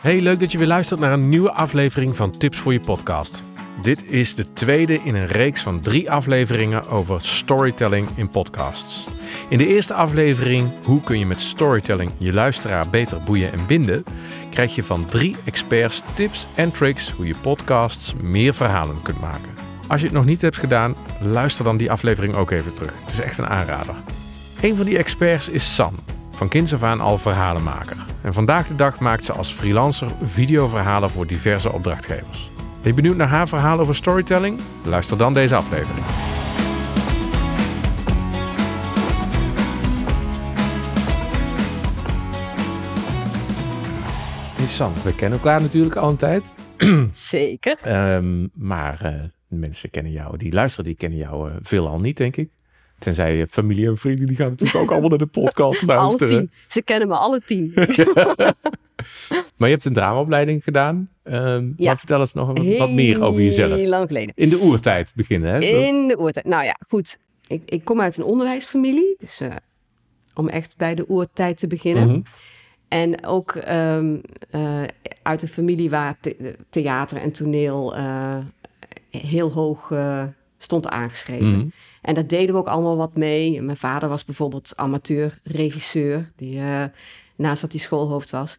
[0.00, 3.42] Hey, leuk dat je weer luistert naar een nieuwe aflevering van Tips voor je podcast.
[3.82, 9.06] Dit is de tweede in een reeks van drie afleveringen over storytelling in podcasts.
[9.48, 14.04] In de eerste aflevering, hoe kun je met storytelling je luisteraar beter boeien en binden,
[14.50, 19.50] krijg je van drie experts tips en tricks hoe je podcasts meer verhalen kunt maken.
[19.88, 22.94] Als je het nog niet hebt gedaan, luister dan die aflevering ook even terug.
[23.04, 23.94] Het is echt een aanrader.
[24.60, 25.94] Een van die experts is San,
[26.40, 27.96] van kinds af aan al verhalenmaker.
[28.22, 32.50] En vandaag de dag maakt ze als freelancer videoverhalen voor diverse opdrachtgevers.
[32.56, 34.60] Ben je benieuwd naar haar verhaal over storytelling?
[34.84, 36.06] Luister dan deze aflevering.
[44.56, 46.54] Hey San, we kennen elkaar natuurlijk al een tijd.
[47.34, 47.78] Zeker.
[47.82, 52.36] Ehm, maar uh, mensen kennen jou, die luisteren, die kennen jou uh, veelal niet, denk
[52.36, 52.50] ik.
[53.00, 56.28] Tenzij familie en vrienden, die gaan natuurlijk ook allemaal naar de podcast luisteren.
[56.28, 56.50] Alle tien.
[56.66, 57.72] Ze kennen me alle tien.
[59.56, 61.10] maar je hebt een dramaopleiding gedaan.
[61.24, 61.86] Um, ja.
[61.86, 63.74] Maar vertel eens nog wat, wat, meer over jezelf.
[63.74, 64.32] Heel lang geleden.
[64.36, 65.58] In de oertijd beginnen, hè?
[65.58, 66.46] In de oertijd.
[66.46, 67.18] Nou ja, goed.
[67.46, 69.14] Ik, ik kom uit een onderwijsfamilie.
[69.18, 69.54] Dus uh,
[70.34, 72.04] om echt bij de oertijd te beginnen.
[72.04, 72.22] Mm -hmm.
[72.88, 74.82] En ook um, uh,
[75.22, 78.38] uit een familie waar the theater en toneel uh,
[79.10, 79.92] heel hoog
[80.62, 81.46] stond aangeschreven.
[81.46, 81.72] Mm -hmm.
[82.02, 83.62] En daar deden we ook allemaal wat mee.
[83.62, 86.84] Mijn vader was bijvoorbeeld amateur-regisseur, die, uh,
[87.36, 88.58] naast dat hij schoolhoofd was.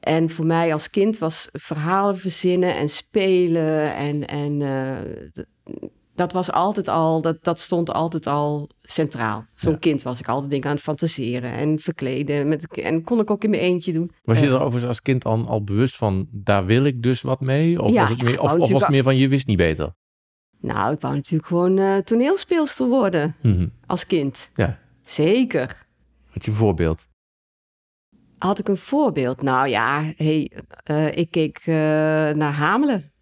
[0.00, 3.94] En voor mij als kind was verhalen verzinnen en spelen.
[3.94, 9.44] En, en uh, dat was altijd al, dat, dat stond altijd al centraal.
[9.54, 9.78] Zo'n ja.
[9.78, 12.48] kind was ik altijd dingen aan het fantaseren en verkleden.
[12.48, 14.10] Met, en kon ik ook in mijn eentje doen.
[14.24, 17.40] Was je er overigens als kind al, al bewust van, daar wil ik dus wat
[17.40, 17.82] mee?
[17.82, 19.94] Of, ja, was, het meer, of, of was het meer van, je wist niet beter?
[20.60, 23.72] Nou, ik wou natuurlijk gewoon uh, toneelspeelster worden mm -hmm.
[23.86, 24.50] als kind.
[24.54, 24.78] Ja.
[25.02, 25.86] Zeker.
[26.30, 27.06] Had je een voorbeeld?
[28.38, 29.42] Had ik een voorbeeld?
[29.42, 30.52] Nou ja, hey,
[30.90, 31.74] uh, ik keek uh,
[32.30, 33.12] naar Hamelen.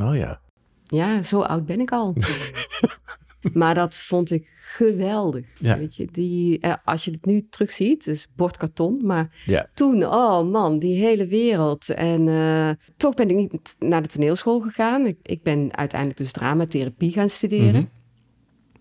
[0.00, 0.40] Oh ja.
[0.84, 2.14] Ja, zo oud ben ik al.
[3.52, 5.46] maar dat vond ik geweldig.
[5.58, 5.78] Ja.
[5.78, 9.00] Weet je, die, eh, als je het nu terugziet, dus bordkarton.
[9.02, 9.68] Maar ja.
[9.74, 11.88] toen, oh man, die hele wereld.
[11.90, 15.06] En uh, toch ben ik niet naar de toneelschool gegaan.
[15.06, 17.66] Ik, ik ben uiteindelijk dus dramatherapie gaan studeren.
[17.66, 17.88] Mm -hmm.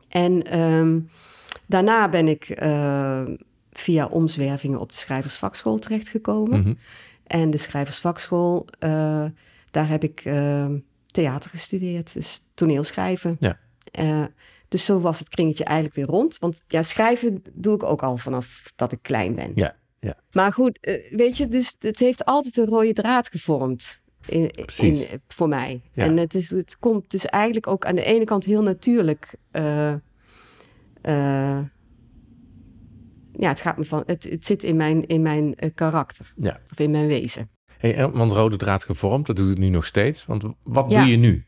[0.08, 1.10] En um,
[1.68, 3.24] daarna ben ik uh,
[3.72, 6.60] via omzwervingen op de schrijversvakschool terechtgekomen.
[6.60, 6.78] Mm -hmm.
[7.28, 9.26] En de schrijversvakschool, uh,
[9.72, 10.22] daar heb ik
[11.12, 12.14] theater gestudeerd.
[12.14, 13.38] Dus toneelschrijven.
[13.40, 13.58] Ja.
[14.74, 16.40] Dus zo was het kringetje eigenlijk weer rond.
[16.40, 19.52] Want ja, schrijven doe ik ook al vanaf dat ik klein ben.
[19.56, 20.16] Ja, ja.
[20.32, 20.80] Maar goed,
[21.10, 24.02] weet je, dus het heeft altijd een rode draad gevormd.
[24.26, 25.82] In, in, voor mij.
[25.94, 26.04] Ja.
[26.04, 29.36] En het, is, het komt dus eigenlijk ook aan de ene kant heel natuurlijk.
[29.52, 30.00] Uh, uh,
[33.32, 34.04] ja, het gaat me van.
[34.06, 36.34] Het, het zit in mijn, in mijn uh, karakter.
[36.36, 36.60] Ja.
[36.72, 37.50] Of in mijn wezen.
[37.78, 40.26] Hey, want rode draad gevormd, dat doe ik nu nog steeds.
[40.26, 41.02] Want wat ja.
[41.02, 41.46] doe je nu?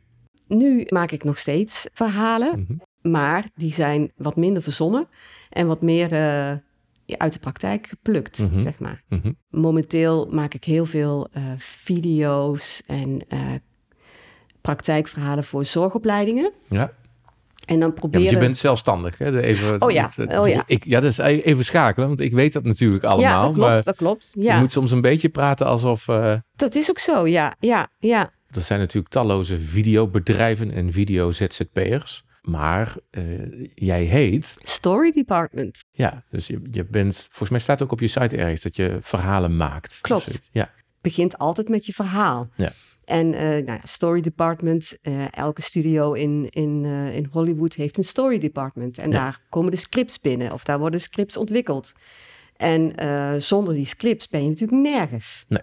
[0.47, 2.59] Nu maak ik nog steeds verhalen.
[2.59, 2.81] Mm -hmm.
[3.11, 5.07] Maar die zijn wat minder verzonnen
[5.49, 8.59] en wat meer uh, uit de praktijk geplukt, mm -hmm.
[8.59, 9.03] zeg maar.
[9.09, 9.38] Mm -hmm.
[9.49, 13.39] Momenteel maak ik heel veel uh, video's en uh,
[14.61, 16.51] praktijkverhalen voor zorgopleidingen.
[16.69, 16.91] Ja.
[17.65, 18.25] En dan proberen...
[18.25, 19.41] Ja, je bent zelfstandig, hè?
[19.41, 20.63] Even, oh ja, het, oh ja.
[20.67, 23.31] Ik, ja, dat is even schakelen, want ik weet dat natuurlijk allemaal.
[23.31, 24.31] Ja, dat klopt, maar dat klopt.
[24.39, 24.55] Ja.
[24.55, 26.05] Je moet soms een beetje praten alsof...
[26.55, 28.31] Dat is ook zo, ja, ja, ja.
[28.51, 32.23] Er zijn natuurlijk talloze videobedrijven en video-ZZP'ers.
[32.45, 34.56] Maar uh, jij heet...
[34.59, 35.83] Story Department.
[35.91, 37.16] Ja, dus je, je bent...
[37.16, 40.00] Volgens mij staat ook op je site ergens dat je verhalen maakt.
[40.01, 40.25] Klopt.
[40.25, 40.72] Dus, ja.
[41.01, 42.50] begint altijd met je verhaal.
[42.56, 42.72] Ja.
[43.03, 47.97] En uh, nou ja, Story Department, uh, elke studio in, in, uh, in Hollywood heeft
[47.97, 48.97] een Story Department.
[48.97, 49.17] En ja.
[49.17, 51.94] daar komen de scripts binnen of daar worden scripts ontwikkeld.
[52.56, 52.94] En
[53.41, 55.45] zonder die scripts ben je natuurlijk nergens.
[55.47, 55.62] Nee.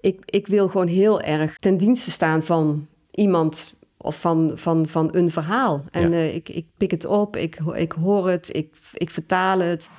[0.00, 5.08] Ik, ik wil gewoon heel erg ten dienste staan van iemand of van, van, van
[5.12, 5.84] een verhaal.
[5.90, 6.16] En ja.
[6.16, 9.90] uh, ik, ik pik het op, ik, ik hoor het, ik, ik vertaal het.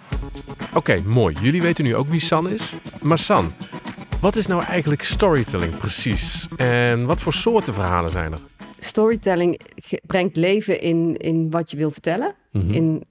[0.67, 1.35] Oké, okay, mooi.
[1.41, 2.73] Jullie weten nu ook wie San is.
[3.01, 3.53] Maar San,
[4.21, 6.47] wat is nou eigenlijk storytelling precies?
[6.57, 8.39] En wat voor soorten verhalen zijn er?
[8.79, 9.61] Storytelling
[10.05, 12.71] brengt leven in, in wat je wil vertellen, mm -hmm.
[12.71, 13.03] in,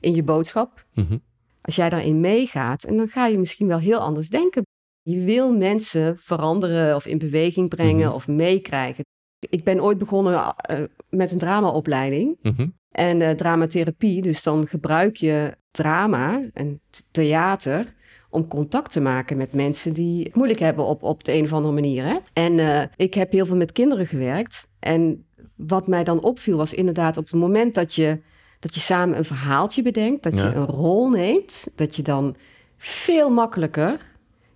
[0.00, 0.84] in je boodschap.
[0.94, 1.22] Mm -hmm.
[1.60, 4.62] Als jij daarin meegaat, en dan ga je misschien wel heel anders denken.
[5.02, 8.12] Je wil mensen veranderen of in beweging brengen mm -hmm.
[8.12, 9.04] of meekrijgen.
[9.40, 10.78] Ik ben ooit begonnen uh,
[11.10, 12.74] met een dramaopleiding mm -hmm.
[12.90, 14.22] en uh, dramatherapie.
[14.22, 16.80] Dus dan gebruik je drama en
[17.10, 17.94] theater
[18.30, 21.52] om contact te maken met mensen die het moeilijk hebben op, op de een of
[21.52, 22.04] andere manier.
[22.04, 22.18] Hè?
[22.32, 24.68] En uh, ik heb heel veel met kinderen gewerkt.
[24.78, 25.26] En
[25.56, 28.20] wat mij dan opviel was inderdaad op het moment dat je,
[28.60, 30.48] dat je samen een verhaaltje bedenkt, dat Ja.
[30.48, 32.36] je een rol neemt, dat je dan
[32.76, 34.00] veel makkelijker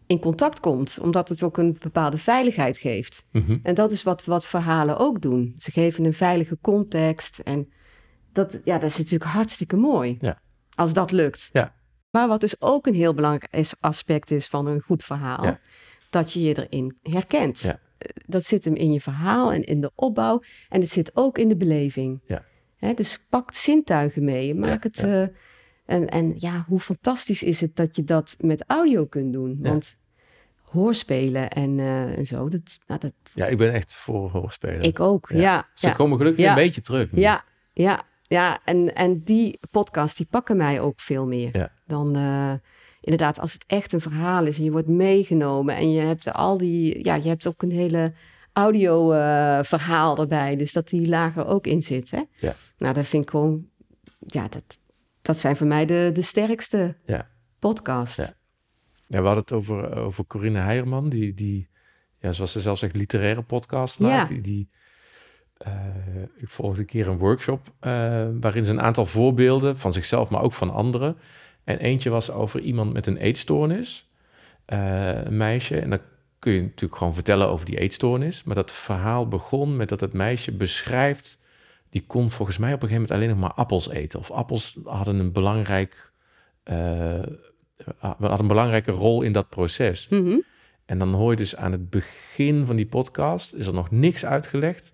[0.07, 3.25] in contact komt, omdat het ook een bepaalde veiligheid geeft.
[3.33, 3.59] Mhm.
[3.63, 5.55] En dat is wat, wat verhalen ook doen.
[5.59, 7.73] Ze geven een veilige context en
[8.33, 10.17] dat, ja, dat is natuurlijk hartstikke mooi.
[10.21, 10.41] Ja.
[10.75, 11.51] Als dat lukt.
[11.53, 11.75] Ja.
[12.11, 15.59] Maar wat dus ook een heel belangrijk aspect is van een goed verhaal, Ja.
[16.11, 17.59] dat je je erin herkent.
[17.59, 17.79] Ja.
[17.99, 21.39] Eh, Dat zit hem in je verhaal en in de opbouw en het zit ook
[21.39, 22.21] in de beleving.
[22.27, 22.45] Ja.
[22.95, 24.55] Dus pak zintuigen mee.
[24.55, 24.99] Maak het.
[24.99, 25.27] eh,
[25.85, 29.59] en, en ja, hoe fantastisch is het dat je dat met audio kunt doen?
[29.63, 29.69] Ja.
[29.71, 29.99] Want
[30.63, 34.83] hoorspelen en, eh, en zo, dat, nou, dat, Ja, ik ben echt voor hoorspelen.
[34.83, 35.29] ik ook.
[35.33, 35.41] Ja.
[35.41, 37.13] Ja, Ze ja, komen gelukkig een beetje terug.
[37.13, 37.21] nu.
[37.21, 38.59] ja, ja, ja.
[38.65, 42.53] En, en die podcast, die pakken mij ook veel meer dan eh,
[43.01, 46.59] inderdaad als het echt een verhaal is en je wordt meegenomen en je hebt al
[46.59, 48.13] die, ja, je hebt ook een hele
[48.53, 52.11] audio eh, verhaal erbij, dus dat die lager ook in zit.
[52.11, 52.23] Hè?
[52.37, 52.55] Ja.
[52.79, 53.67] Nou, dat vind ik gewoon,
[54.19, 54.79] ja, dat,
[55.23, 57.29] dat zijn voor mij de, de sterkste Ja.
[57.59, 58.17] podcasts.
[58.17, 58.35] Ja.
[59.07, 61.69] Ja, we hadden het over, over Corinne Heijerman, die, die
[62.19, 64.29] ja, zoals ze zelf zegt, literaire podcast maakt.
[64.29, 64.35] Ja.
[64.35, 64.69] Die, die,
[65.57, 65.73] eh,
[66.37, 67.93] ik volgde een keer een workshop eh,
[68.41, 71.17] waarin ze een aantal voorbeelden van zichzelf, maar ook van anderen.
[71.65, 74.11] En eentje was over iemand met een eetstoornis,
[74.65, 75.79] eh, een meisje.
[75.81, 76.01] En dan
[76.39, 78.45] kun je natuurlijk gewoon vertellen over die eetstoornis.
[78.45, 81.39] Maar dat verhaal begon met dat het meisje beschrijft,
[81.93, 84.19] die kon volgens mij op een gegeven moment alleen nog maar appels eten.
[84.19, 86.13] Of appels hadden een belangrijk...
[86.63, 87.21] eh,
[87.99, 90.09] had een belangrijke rol in dat proces.
[90.09, 90.39] Mhm.
[90.85, 94.25] En dan hoor je dus aan het begin van die podcast, is er nog niks
[94.25, 94.93] uitgelegd,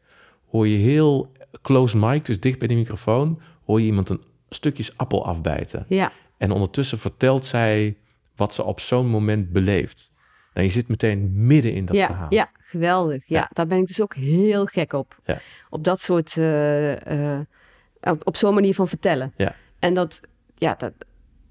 [0.51, 4.97] hoor je heel close mic, dus dicht bij de microfoon, hoor je iemand een stukjes
[4.97, 5.85] appel afbijten.
[5.89, 6.13] ja.
[6.37, 7.97] En ondertussen vertelt zij
[8.37, 10.11] wat ze op zo'n moment beleeft.
[10.55, 12.35] Nou, je zit meteen midden in dat ja, verhaal.
[12.35, 13.27] ja, geweldig.
[13.27, 13.49] Ja, Ja.
[13.53, 15.19] daar ben ik dus ook heel gek op.
[15.25, 15.39] Ja.
[15.71, 17.41] Op dat soort, eh, eh,
[18.01, 19.33] op, op zo'n manier van vertellen.
[19.37, 19.55] Ja.
[19.79, 20.21] En dat,
[20.55, 20.93] ja, dat,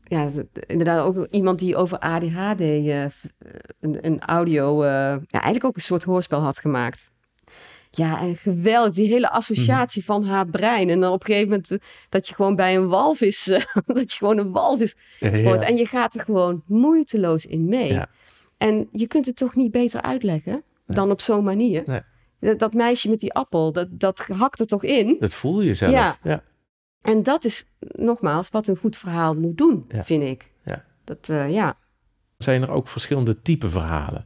[0.03, 3.03] ja, dat- inderdaad ook iemand die over ADHD eh,
[3.79, 7.11] een, een audio, ja, eigenlijk ook een soort hoorspel had gemaakt.
[7.91, 8.93] Ja, en geweldig.
[8.93, 10.11] Die hele associatie Mhm.
[10.11, 10.89] van haar brein.
[10.89, 11.77] En dan op een gegeven moment
[12.09, 13.43] dat je gewoon bij een walvis,
[13.85, 15.61] dat je gewoon een walvis wordt.
[15.63, 17.99] En je gaat er gewoon moeiteloos in mee.
[18.57, 21.83] En je kunt het toch niet beter uitleggen dan op zo'n manier.
[21.85, 22.01] Nee.
[22.39, 25.15] Dat, dat meisje met die appel, dat, dat hakt er toch in.
[25.19, 25.91] Dat voel je zelf.
[25.91, 26.17] Ja.
[26.23, 26.43] ja.
[27.01, 30.03] En dat is nogmaals wat een goed verhaal moet doen, Ja.
[30.03, 30.51] vind ik.
[30.65, 30.85] Ja.
[31.03, 31.75] Dat, eh, ja.
[32.37, 34.25] zijn er ook verschillende type verhalen.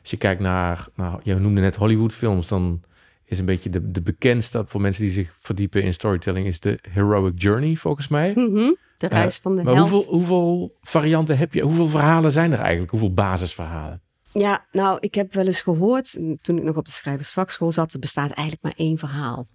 [0.00, 2.82] Als je kijkt naar, nou, je noemde net Hollywoodfilms, dan
[3.24, 6.78] is een beetje de, de bekendste voor mensen die zich verdiepen in storytelling, is de
[6.90, 8.32] Heroic Journey, volgens mij.
[8.34, 8.72] Mhm.
[8.98, 9.88] De reis van de maar held.
[9.88, 11.62] hoeveel, hoeveel varianten heb je?
[11.62, 12.90] Hoeveel verhalen zijn er eigenlijk?
[12.90, 14.02] Hoeveel basisverhalen?
[14.32, 17.98] Ja, nou, ik heb wel eens gehoord, toen ik nog op de schrijversvakschool zat, er
[17.98, 19.46] bestaat eigenlijk maar één verhaal.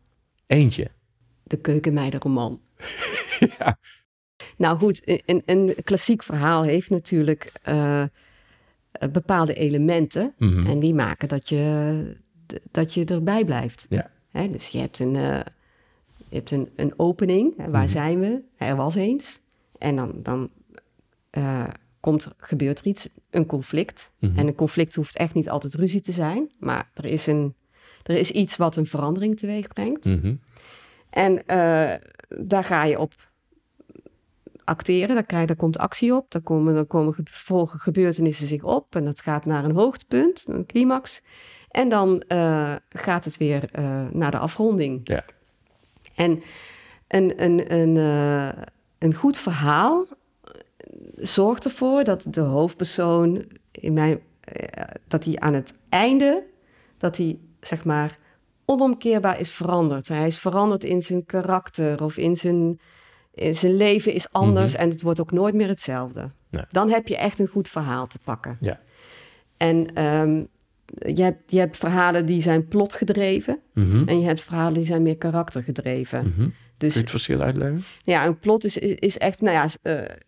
[0.47, 0.88] Eentje.
[1.44, 2.62] De keukenmeidenroman.
[3.57, 3.77] Ja.
[4.57, 8.09] Nou goed, een, een klassiek verhaal heeft natuurlijk eh, eh,
[9.12, 10.33] bepaalde elementen.
[10.38, 10.68] Mhm.
[10.68, 12.18] En die maken dat je,
[12.71, 13.85] dat je erbij blijft.
[13.89, 14.09] Ja.
[14.31, 15.39] Hè, dus je hebt een, eh,
[16.30, 17.57] je hebt een, een opening.
[17.57, 17.91] Hè, waar Mhm.
[17.91, 18.41] zijn we?
[18.57, 19.41] Er was eens.
[19.77, 20.50] En dan, dan
[22.07, 24.12] komt, gebeurt er iets, een conflict.
[24.19, 24.38] Mhm.
[24.38, 26.51] En een conflict hoeft echt niet altijd ruzie te zijn.
[26.59, 27.56] Maar er is, een,
[28.04, 30.06] er is iets wat een verandering teweeg brengt.
[30.06, 30.36] Mhm.
[31.09, 31.94] En eh,
[32.38, 33.13] daar ga je op
[34.63, 38.63] acteren, daar, krijg, daar komt actie op, daar komen, dan komen ge- volgen gebeurtenissen zich
[38.63, 41.21] op en dat gaat naar een hoogtepunt, een climax.
[41.69, 44.99] En dan eh, gaat het weer eh, naar de afronding.
[45.04, 45.26] Ja.
[46.16, 46.42] En
[47.07, 47.95] een, een, een,
[48.97, 50.06] een goed verhaal
[51.16, 56.44] zorgt ervoor dat de hoofdpersoon in mijn, eh, dat hij aan het einde,
[56.97, 58.18] dat hij zeg maar
[58.66, 60.07] onomkeerbaar is veranderd.
[60.07, 62.80] Hij is veranderd in zijn karakter of in zijn,
[63.33, 66.30] in zijn leven is anders en het wordt ook nooit meer hetzelfde.
[66.49, 66.63] Nee.
[66.71, 68.57] Dan heb je echt een goed verhaal te pakken.
[68.61, 68.80] Ja.
[69.57, 70.44] En ehm,
[71.16, 74.07] je, hebt, je hebt verhalen die zijn plotgedreven Mhm.
[74.07, 76.33] en je hebt verhalen die zijn meer karaktergedreven.
[76.35, 76.35] Mhm.
[76.39, 77.84] Kun Dus je het verschil uitleggen?
[78.02, 79.68] ja, een plot is, is, is echt, nou ja,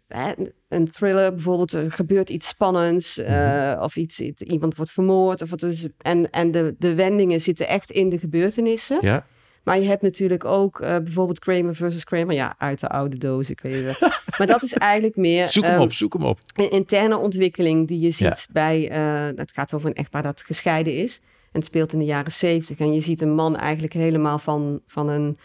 [0.08, 0.28] eh,
[0.68, 5.42] een thriller bijvoorbeeld, er gebeurt iets spannends eh, of iets, iemand wordt vermoord.
[5.42, 8.98] Of wat is, en en de, de wendingen zitten echt in de gebeurtenissen.
[9.02, 9.26] Ja.
[9.64, 13.50] Maar je hebt natuurlijk ook eh, bijvoorbeeld Kramer versus Kramer, ja, uit de oude doos,
[13.50, 14.00] ik weet het
[14.38, 16.40] maar dat is eigenlijk meer Zoek hem ehm, op, zoek hem op.
[16.56, 18.54] een interne ontwikkeling die je ziet Ja.
[18.54, 18.82] bij,
[19.36, 21.20] het gaat over een echtpaar dat gescheiden is.
[21.52, 22.80] En het speelt in de jaren zeventig.
[22.80, 25.38] En je ziet een man eigenlijk helemaal van, van een,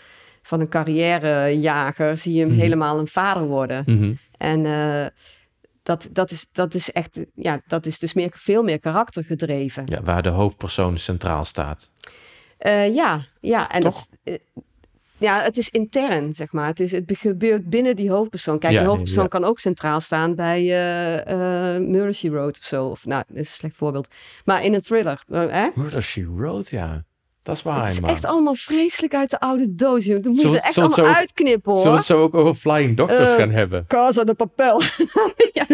[0.47, 2.59] van een carrièrejager, zie je hem Mhm.
[2.61, 3.83] helemaal een vader worden.
[3.87, 4.13] Mhm.
[4.39, 5.07] En eh,
[5.83, 9.83] dat, dat, is, dat is echt, ja, dat is dus meer, veel meer karaktergedreven.
[9.87, 11.91] Ja, waar de hoofdpersoon centraal staat.
[12.59, 13.95] Eh, ja, ja, en Toch?
[13.95, 14.35] dat, eh,
[15.19, 16.67] ja, het is intern, zeg maar.
[16.67, 18.59] Het, is, het gebeurt binnen die hoofdpersoon.
[18.59, 19.29] Kijk, Ja, die hoofdpersoon ja.
[19.29, 20.63] kan ook centraal staan bij
[21.81, 22.87] Murder, She Wrote of zo.
[22.87, 24.15] Of, nou, dat is een slecht voorbeeld.
[24.45, 25.69] Maar in een thriller, hè?
[25.75, 27.05] Murder, She Wrote, ja.
[27.45, 28.11] Dat is waar, Het is man.
[28.11, 30.05] echt allemaal vreselijk uit de oude doos.
[30.05, 30.23] joh.
[30.23, 31.77] Dan moet je er echt zullen we het allemaal zo uitknippen, hoor.
[31.81, 33.85] Zullen we het zo ook over Flying Doctors Eh, gaan hebben?
[33.87, 34.81] Casa de Papel.
[35.53, 35.67] Ja,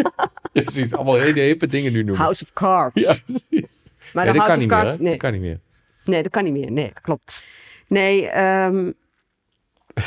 [0.63, 0.93] precies.
[0.93, 2.21] Allemaal hele hippe dingen nu noemen.
[2.23, 3.01] House of Cards.
[3.01, 3.83] Ja, precies.
[4.13, 4.95] Maar Nee, de dat House kan of niet meer, Cards...
[4.97, 5.01] hè?
[5.01, 5.11] nee.
[5.11, 5.59] Dat kan niet meer.
[6.05, 6.71] Nee, dat kan niet meer.
[6.71, 7.43] Nee, dat klopt.
[7.87, 8.91] Nee, ehm,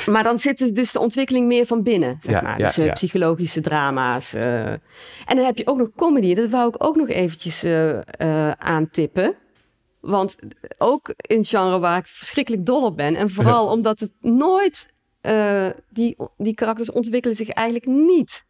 [0.07, 2.59] maar dan zit er dus de ontwikkeling meer van binnen, zeg Ja, maar.
[2.59, 2.93] ja, dus eh, ja.
[2.93, 4.35] psychologische drama's.
[4.35, 4.71] eh.
[4.73, 4.81] En
[5.37, 6.35] dan heb je ook nog comedy.
[6.35, 9.35] Dat wou ik ook nog eventjes eh, eh, aantippen.
[10.05, 10.37] Want
[10.79, 13.15] ook een genre waar ik verschrikkelijk dol op ben.
[13.15, 14.93] En vooral omdat het nooit...
[15.21, 18.45] eh, die, die karakters ontwikkelen zich eigenlijk niet.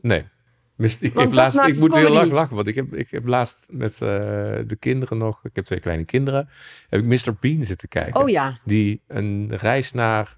[0.00, 0.24] Nee.
[1.00, 3.66] Ik, heb laatst, ik het moet heel lang lachen, want ik heb, ik heb laatst
[3.70, 3.98] met eh,
[4.66, 6.48] de kinderen nog, ik heb twee kleine kinderen,
[6.88, 7.34] heb ik Mr.
[7.40, 8.20] Bean zitten kijken.
[8.20, 10.36] Oh ja, Die een reis naar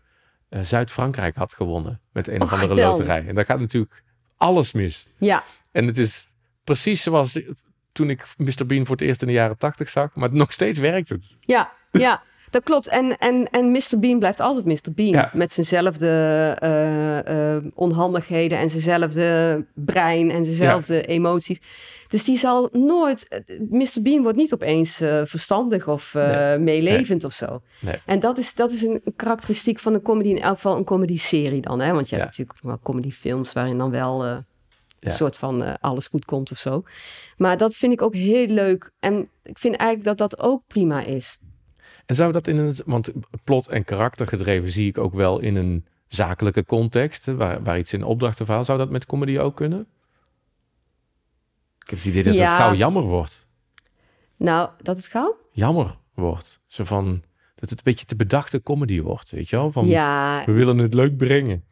[0.49, 2.99] eh, Zuid-Frankrijk had gewonnen met een of andere geweldig.
[2.99, 3.27] loterij.
[3.27, 4.03] En daar gaat natuurlijk
[4.37, 5.09] alles mis.
[5.19, 5.43] ja.
[5.73, 6.29] En het is
[6.65, 7.41] precies zoals
[7.93, 8.67] toen ik Mr.
[8.67, 11.37] Bean voor het eerst in de jaren tachtig zag, maar nog steeds werkt het.
[11.41, 12.87] Ja, ja, dat klopt.
[12.89, 13.99] En, en, en Mr.
[13.99, 14.93] Bean blijft altijd Mr.
[14.95, 15.09] Bean.
[15.09, 15.31] Ja.
[15.33, 16.07] Met zijnzelfde
[16.59, 21.61] eh, eh, onhandigheden en zijnzelfde brein en zijnzelfde emoties.
[22.09, 23.29] Dus die zal nooit...
[23.29, 24.03] eh, Mr.
[24.03, 26.59] Bean wordt niet opeens verstandig of Nee.
[26.59, 27.63] meelevend of zo.
[27.81, 27.97] Nee.
[28.07, 31.61] En dat is, dat is een karakteristiek van een comedy, in elk geval een comedy-serie
[31.61, 31.81] dan.
[31.81, 31.93] Hè?
[31.93, 32.23] Want je Ja.
[32.23, 34.45] hebt natuurlijk wel comedyfilms waarin dan wel...
[35.01, 36.83] eh, een soort van eh, alles goed komt of zo.
[37.37, 38.91] Maar dat vind ik ook heel leuk.
[38.99, 41.39] En ik vind eigenlijk dat dat ook prima is.
[42.07, 43.13] En zou dat in een, want
[43.45, 47.93] plot en karaktergedreven zie ik ook wel in een zakelijke context, hè, waar, waar iets
[47.93, 49.87] in opdrachten verhaal, zou dat met comedy ook kunnen?
[51.79, 52.41] Ik heb het idee dat Ja.
[52.49, 53.47] het gauw jammer wordt.
[54.37, 55.37] Nou, dat het gauw?
[55.53, 56.61] Jammer wordt.
[56.67, 57.23] Zo van,
[57.55, 59.73] dat het een beetje te bedachte comedy wordt, weet je wel?
[59.73, 61.65] Van, Ja, we willen het leuk brengen.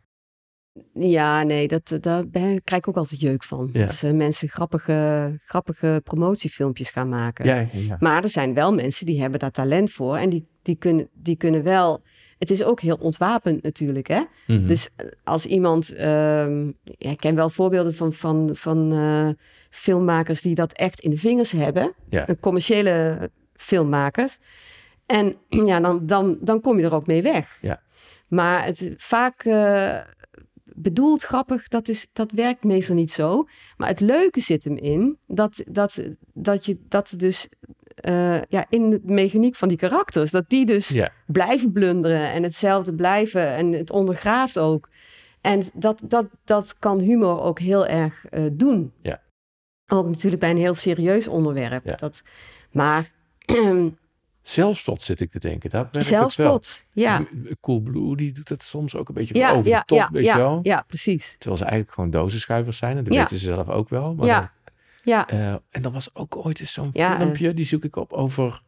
[0.94, 3.70] Ja, nee, dat, daar ben- krijg ik ook altijd jeuk van.
[3.72, 3.88] Ja.
[4.02, 7.44] Eh, mensen grappige, grappige promotiefilmpjes gaan maken.
[7.44, 7.96] Ja, ja, ja.
[8.00, 10.16] Maar er zijn wel mensen die hebben daar talent voor.
[10.16, 12.02] En die, die, kunnen, die kunnen wel...
[12.38, 14.22] Het is ook heel ontwapend natuurlijk, hè?
[14.46, 14.66] Mhm.
[14.66, 16.46] Dus eh, als iemand, ja,
[16.98, 19.28] ik ken wel voorbeelden van, van, van eh,
[19.70, 21.94] filmmakers die dat echt in de vingers hebben,
[22.40, 24.38] commerciële filmmakers.
[25.06, 27.58] En ja, dan, dan, dan kom je er ook mee weg.
[27.60, 27.82] Ja.
[28.28, 29.44] Maar het vaak
[30.82, 33.48] bedoeld grappig, dat, is, dat werkt meestal niet zo.
[33.76, 35.98] Maar het leuke zit hem in dat, dat,
[36.32, 37.48] dat je dat dus
[37.94, 42.94] eh, ja, in de mechaniek van die karakters, dat die dus blijven blunderen en hetzelfde
[42.94, 44.88] blijven en het ondergraaft ook.
[45.40, 48.92] En dat, dat, dat kan humor ook heel erg eh, doen.
[49.02, 49.20] Ja.
[49.86, 51.98] Ook natuurlijk bij een heel serieus onderwerp.
[51.98, 52.22] Dat,
[52.70, 53.12] maar
[54.48, 55.70] Zelfspot zit ik te denken.
[55.70, 56.04] Dat wel.
[56.04, 57.26] zelfspot, ja.
[57.60, 60.08] Cool Blue, die doet het soms ook een beetje Ja, over de ja, top, ja,
[60.12, 60.58] weet je ja, wel?
[60.62, 61.30] ja, precies.
[61.38, 62.96] Terwijl ze eigenlijk gewoon dozenschuivers zijn.
[62.96, 64.14] En dat weten ze zelf ook wel.
[64.14, 64.40] Maar Ja.
[64.40, 64.52] dat-
[65.04, 67.20] Ja, eh, en er was ook ooit eens zo'n Ja, eh.
[67.20, 68.62] filmpje, die zoek ik op, over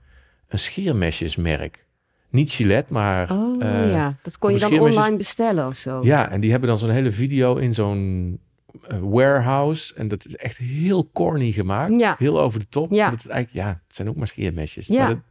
[0.48, 1.86] een scheermesjesmerk.
[2.30, 3.30] Niet Gillette, maar...
[3.32, 6.00] oh eh, ja, dat kon je dan online bestellen of zo.
[6.02, 8.38] Ja, en die hebben dan zo'n hele video in zo'n
[8.82, 9.94] eh, warehouse.
[9.94, 12.00] En dat is echt heel corny gemaakt.
[12.00, 12.14] Ja.
[12.18, 12.90] Heel over de top.
[12.92, 13.10] Ja.
[13.10, 14.86] Dat het eigenlijk, ja, het zijn ook maar scheermesjes.
[14.86, 14.98] Ja.
[14.98, 15.22] Maar dat-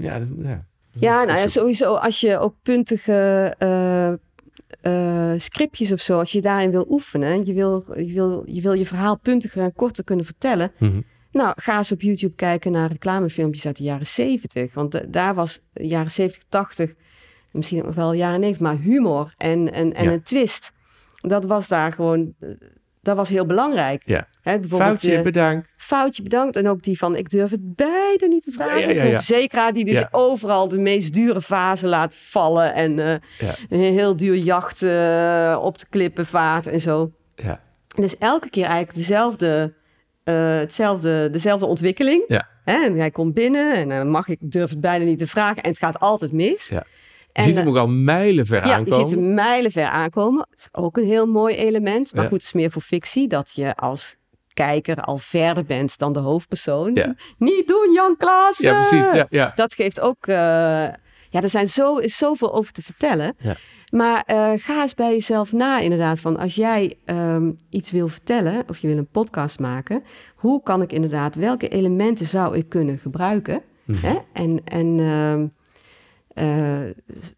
[0.00, 0.66] ja, dat- ja.
[0.92, 4.12] Ja, nou ja, sowieso als je ook puntige eh,
[4.80, 8.72] eh, scriptjes of zo, als je daarin wil oefenen, je wil, je wil je, wil
[8.72, 11.00] je verhaal puntiger en korter kunnen vertellen, Mhm.
[11.32, 14.74] nou ga eens op YouTube kijken naar reclamefilmpjes uit de jaren 70.
[14.74, 16.94] Want daar was jaren 70, 80,
[17.50, 20.12] misschien ook wel jaren 90, maar humor en, en, en Ja.
[20.12, 20.72] een twist.
[21.20, 22.48] Dat was daar gewoon, eh,
[23.02, 24.02] dat was heel belangrijk.
[24.04, 24.28] Ja.
[24.42, 25.68] Hè, bijvoorbeeld, Foutje, eh, bedankt.
[25.76, 26.56] foutje bedankt.
[26.56, 28.80] En ook die van, ik durf het bijna niet te vragen.
[28.80, 29.16] Ja, ja, ja, Zo'n ja.
[29.16, 32.74] verzekeraar die dus overal de meest dure fase laat vallen.
[32.74, 37.12] En eh, een heel duur jacht eh, op de klippen vaart en zo.
[37.34, 37.60] Ja.
[37.94, 39.74] Dus elke keer eigenlijk dezelfde,
[40.24, 42.24] hetzelfde, dezelfde ontwikkeling.
[42.28, 42.48] Ja.
[42.64, 42.84] Hè?
[42.84, 45.62] En hij komt binnen en dan mag ik durf het bijna niet te vragen.
[45.62, 46.68] En het gaat altijd mis.
[46.68, 46.84] Ja.
[47.32, 49.08] Je ziet eh, hem ook al mijlenver ja, je aankomen.
[49.08, 50.46] ziet hem mijlenver aankomen.
[50.50, 52.12] Dat is ook een heel mooi element.
[52.14, 52.28] Maar Ja.
[52.28, 53.28] goed, het is meer voor fictie.
[53.28, 54.16] Dat je als
[54.54, 56.94] kijker al verder bent dan de hoofdpersoon.
[56.94, 57.14] Ja.
[57.38, 58.70] Niet doen, Jan Klaassen!
[58.70, 59.12] Ja, precies.
[59.12, 59.52] Ja, ja.
[59.54, 60.26] Dat geeft ook...
[60.26, 60.36] eh,
[61.32, 63.34] ja, er zijn zo, is zoveel over te vertellen.
[63.38, 63.56] Ja.
[63.90, 66.20] Maar eh, ga eens bij jezelf na inderdaad.
[66.20, 70.02] Van als jij ehm, iets wil vertellen of je wil een podcast maken.
[70.34, 71.34] Hoe kan ik inderdaad...
[71.34, 73.62] Welke elementen zou ik kunnen gebruiken?
[73.84, 74.06] Mhm.
[74.06, 74.18] Hè?
[74.32, 74.60] En...
[74.64, 75.48] en ehm, eh,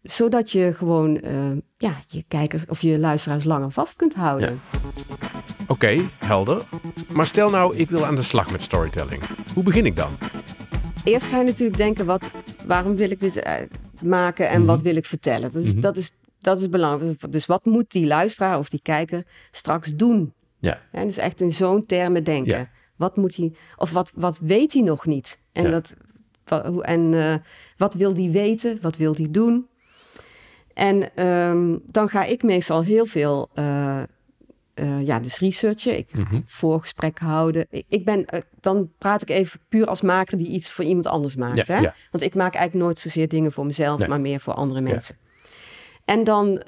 [0.01, 4.61] zodat je gewoon eh, ja, je kijkers of je luisteraars langer vast kunt houden.
[5.67, 6.61] Oké, helder.
[7.11, 9.21] Maar stel nou, ik wil aan de slag met storytelling.
[9.53, 10.11] Hoe begin ik dan?
[11.03, 12.31] Eerst ga je natuurlijk denken, wat,
[12.65, 13.53] waarom wil ik dit, eh,
[14.03, 14.67] maken en Mhm.
[14.67, 15.51] wat wil ik vertellen?
[15.51, 15.81] Dat is, Mhm.
[15.81, 17.31] dat, is, dat is belangrijk.
[17.31, 20.33] Dus wat moet die luisteraar of die kijker straks doen?
[20.59, 20.79] Ja.
[20.91, 22.57] Dus echt in zo'n termen denken.
[22.57, 22.69] Ja.
[22.95, 25.41] Wat moet hij, of wat, wat weet hij nog niet?
[25.51, 25.69] En, Ja.
[25.69, 25.93] dat,
[26.81, 27.35] en eh,
[27.77, 28.77] wat wil hij weten?
[28.81, 29.67] Wat wil hij doen?
[30.73, 34.01] En ehm, dan ga ik meestal heel veel, eh,
[34.73, 35.97] eh, ja, dus researchen.
[35.97, 36.41] Ik ga Mhm.
[36.45, 37.65] voorgesprek houden.
[37.69, 38.25] Ik, ik ben,
[38.59, 41.67] dan praat ik even puur als maker die iets voor iemand anders maakt.
[41.67, 41.79] Ja, hè?
[41.81, 41.93] ja.
[42.11, 44.07] Want ik maak eigenlijk nooit zozeer dingen voor mezelf, Nee.
[44.07, 45.15] maar meer voor andere mensen.
[46.05, 46.61] En dan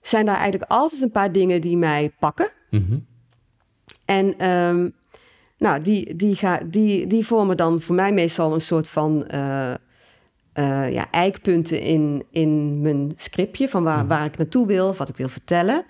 [0.00, 2.50] zijn daar eigenlijk altijd een paar dingen die mij pakken.
[2.70, 2.98] Mhm.
[4.04, 4.90] En ehm,
[5.58, 9.74] nou, die, die, ga, die, die vormen dan voor mij meestal een soort van eh,
[10.52, 14.06] eh, ja, eikpunten in, in mijn scriptje van waar, Mhm.
[14.08, 15.84] waar ik naartoe wil, wat ik wil vertellen.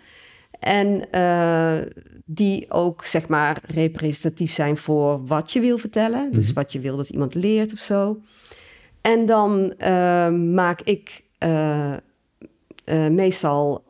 [0.61, 1.77] En eh,
[2.25, 6.33] die ook zeg maar representatief zijn voor wat je wil vertellen.
[6.33, 6.55] Dus Mhm.
[6.55, 8.21] wat je wil dat iemand leert of zo.
[9.01, 9.75] En dan
[10.55, 11.23] maak ik
[13.11, 13.85] meestal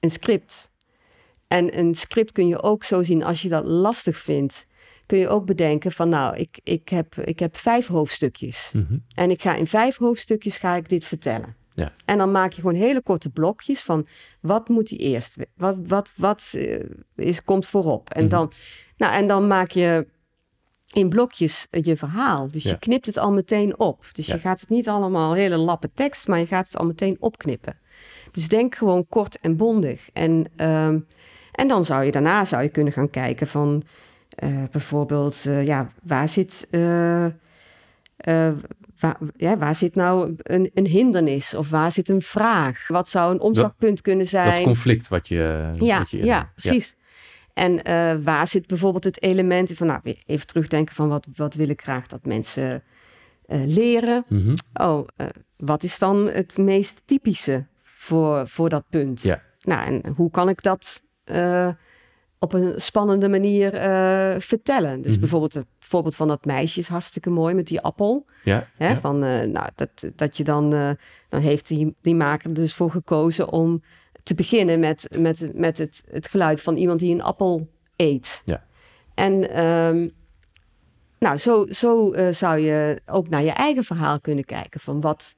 [0.00, 0.70] een script.
[1.48, 4.66] En een script kun je ook zo zien als je dat lastig vindt.
[5.06, 8.72] Kun je ook bedenken van nou, ik, ik, heb, ik heb vijf hoofdstukjes.
[8.74, 8.98] Mhm.
[9.14, 11.56] En ik ga in vijf hoofdstukjes ga ik dit vertellen.
[11.74, 11.92] Ja.
[12.04, 14.06] En dan maak je gewoon hele korte blokjes van
[14.40, 15.36] wat moet die eerst?
[15.56, 16.80] Wat, wat, wat eh,
[17.16, 18.10] is, komt voorop?
[18.10, 18.30] En, Mhm.
[18.30, 18.52] dan,
[18.96, 20.06] nou, en dan maak je
[20.92, 22.50] in blokjes eh, je verhaal.
[22.50, 22.70] Dus Ja.
[22.70, 24.04] je knipt het al meteen op.
[24.12, 24.34] Dus Ja.
[24.34, 27.78] je gaat het niet allemaal hele lappen tekst, maar je gaat het al meteen opknippen.
[28.32, 30.10] Dus denk gewoon kort en bondig.
[30.12, 30.98] En, ehm,
[31.58, 33.82] en dan zou je daarna zou je kunnen gaan kijken van
[34.28, 36.68] eh, bijvoorbeeld, eh, ja, waar zit,
[39.00, 42.88] waar, ja, waar zit nou een, een hindernis of waar zit een vraag?
[42.88, 44.54] Wat zou een omslagpunt kunnen zijn?
[44.54, 45.70] Dat conflict wat je...
[45.80, 46.96] Ja, wat je ja, precies.
[47.54, 47.82] En
[48.22, 52.06] waar zit bijvoorbeeld het element van, nou, even terugdenken van wat, wat wil ik graag
[52.06, 52.82] dat mensen
[53.46, 54.24] leren?
[54.28, 54.54] Mhm.
[54.74, 55.08] Oh,
[55.56, 59.22] wat is dan het meest typische voor, voor dat punt?
[59.22, 59.42] Ja.
[59.62, 61.68] Nou, en hoe kan ik dat eh,
[62.38, 65.02] op een spannende manier eh, vertellen?
[65.02, 65.20] Dus Mhm.
[65.20, 68.26] bijvoorbeeld het voorbeeld van dat meisje is hartstikke mooi met die appel.
[68.44, 68.96] Ja, Hè, ja.
[68.96, 70.70] Van, eh, nou, dat, dat je dan,
[71.28, 73.82] dan heeft die, die maker er dus voor gekozen om
[74.22, 78.42] te beginnen met, met, met het, het geluid van iemand die een appel eet.
[78.44, 78.64] Ja.
[79.14, 80.08] En ehm,
[81.18, 84.80] nou, zo, zo zou je ook naar je eigen verhaal kunnen kijken.
[84.80, 85.36] Van wat,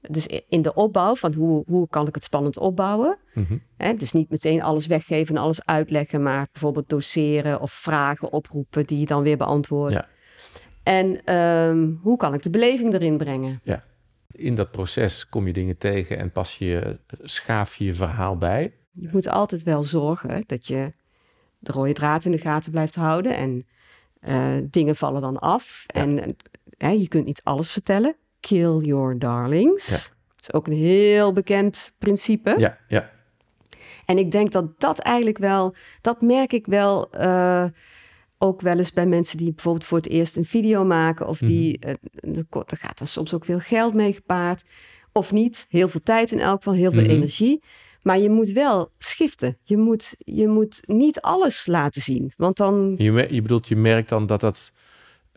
[0.00, 3.18] dus in de opbouw, van hoe, hoe kan ik het spannend opbouwen?
[3.34, 3.58] Mhm.
[3.76, 8.86] Hè, dus niet meteen alles weggeven en alles uitleggen, maar bijvoorbeeld doseren of vragen oproepen
[8.86, 9.94] die je dan weer beantwoordt.
[9.94, 10.08] Ja.
[10.82, 13.60] En ehm, hoe kan ik de beleving erin brengen?
[14.30, 18.74] In dat proces kom je dingen tegen en pas je, schaaf je je verhaal bij.
[18.92, 20.92] Je moet altijd wel zorgen dat je
[21.58, 23.36] de rode draad in de gaten blijft houden.
[23.36, 23.66] En
[24.20, 25.84] eh, dingen vallen dan af.
[25.86, 26.00] Ja.
[26.00, 26.36] En
[26.76, 28.16] hè, je kunt niet alles vertellen.
[28.40, 29.88] Kill your darlings.
[29.88, 29.96] Ja.
[29.96, 32.54] Dat is ook een heel bekend principe.
[32.58, 33.10] Ja, ja.
[34.04, 37.64] En ik denk dat dat eigenlijk wel, dat merk ik wel eh,
[38.38, 41.26] ook wel eens bij mensen die bijvoorbeeld voor het eerst een video maken.
[41.26, 41.96] Of die, er
[42.66, 44.62] er gaat dan soms ook veel geld mee gepaard.
[45.12, 47.10] Of niet, heel veel tijd in elk geval, heel veel Mhm.
[47.10, 47.62] energie.
[48.02, 49.58] Maar je moet wel schiften.
[49.62, 52.32] Je moet, je moet niet alles laten zien.
[52.36, 54.72] Want dan, Je, je bedoelt, je merkt dan dat dat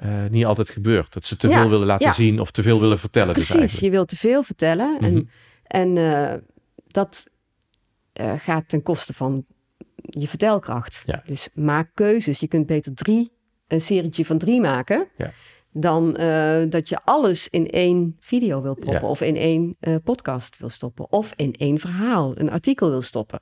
[0.01, 1.13] eh, niet altijd gebeurt.
[1.13, 2.13] Dat ze te Ja, veel willen laten ja.
[2.13, 3.33] zien of te veel willen vertellen.
[3.33, 4.93] dus precies, je wilt te veel vertellen.
[4.93, 5.03] Mhm.
[5.03, 5.29] En,
[5.63, 6.37] en eh,
[6.87, 7.27] dat
[8.13, 9.45] eh, gaat ten koste van
[9.95, 11.03] je vertelkracht.
[11.05, 11.23] Ja.
[11.25, 12.39] Dus maak keuzes.
[12.39, 13.31] Je kunt beter drie,
[13.67, 15.07] een serietje van drie maken.
[15.17, 15.31] Ja.
[15.73, 16.13] Dan
[16.69, 19.07] dat je alles in één video wil proppen.
[19.07, 21.11] Of in één podcast wil stoppen.
[21.11, 23.39] Of in één verhaal, een artikel wil stoppen.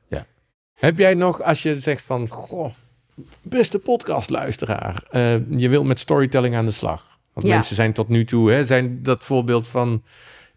[0.74, 2.74] Heb jij nog, als je zegt van, goh,
[3.42, 7.18] beste podcastluisteraar, eh je wil met storytelling aan de slag.
[7.34, 7.54] Want Ja.
[7.54, 10.04] mensen zijn tot nu toe, hè, zijn dat voorbeeld van,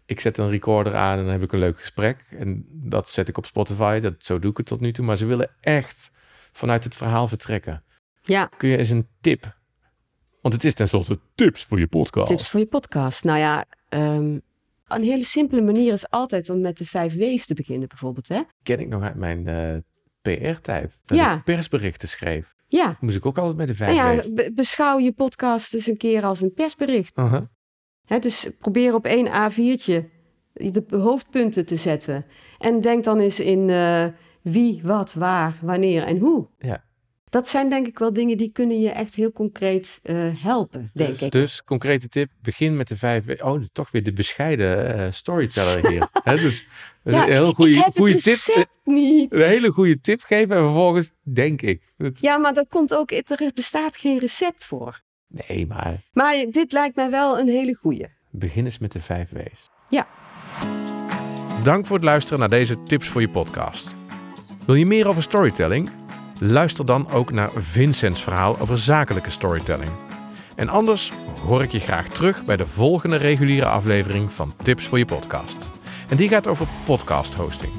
[0.05, 2.25] ik zet een recorder aan en dan heb ik een leuk gesprek.
[2.39, 5.05] En dat zet ik op Spotify, dat, zo doe ik het tot nu toe.
[5.05, 6.11] Maar ze willen echt
[6.51, 7.83] vanuit het verhaal vertrekken.
[8.23, 9.57] Ja, Kun je eens een tip?
[10.41, 12.27] Want het is tenslotte tips voor je podcast.
[12.27, 13.23] tips voor je podcast.
[13.23, 14.37] Nou ja, ehm,
[14.87, 18.27] een hele simpele manier is altijd om met de vijf W's te beginnen bijvoorbeeld.
[18.27, 18.41] Hè?
[18.63, 19.75] Ken ik nog uit mijn eh,
[20.21, 21.01] PR-tijd.
[21.05, 21.35] Dat Ja.
[21.35, 22.52] ik persberichten schreef.
[22.75, 25.97] Ja, Moest ik ook altijd met de nou vijf ja beschouw je podcast eens een
[25.97, 27.15] keer als een persbericht.
[28.19, 30.09] Dus probeer op één A4'tje
[30.53, 32.25] de hoofdpunten te zetten.
[32.57, 34.05] En denk dan eens in eh,
[34.41, 36.47] wie, wat, waar, wanneer en hoe.
[36.57, 36.83] Ja.
[37.33, 41.09] Dat zijn denk ik wel dingen die kunnen je echt heel concreet eh, helpen, denk
[41.09, 41.31] dus, ik.
[41.31, 43.41] Dus, concrete tip, begin met de vijf...
[43.41, 46.07] Oh, toch weer de bescheiden eh, storyteller hier.
[46.23, 46.65] Hè, dus
[47.03, 48.33] dat is Ja, een heel goede, ik heb goede het tip.
[48.33, 49.31] recept niet.
[49.33, 51.81] Een hele goede tip geven en vervolgens denk ik.
[51.97, 55.01] Het- Ja, maar dat komt ook, er bestaat geen recept voor.
[55.27, 58.05] nee, maar Maar dit lijkt mij wel een hele goeie.
[58.29, 59.69] begin eens met de vijf W's.
[59.89, 60.07] Ja.
[61.63, 63.87] Dank voor het luisteren naar deze Tips voor je podcast.
[64.65, 65.89] Wil je meer over storytelling?
[66.45, 69.89] Luister dan ook naar Vincents verhaal over zakelijke storytelling.
[70.55, 71.11] En anders
[71.45, 75.69] hoor ik je graag terug bij de volgende reguliere aflevering van Tips voor je podcast.
[76.09, 77.71] En die gaat over podcast hosting.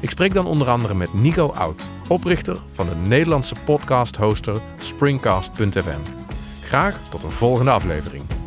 [0.00, 6.00] Ik spreek dan onder andere met Nico Oud, oprichter van de Nederlandse podcast hoster Springcast.fm.
[6.62, 8.41] Graag tot een volgende aflevering.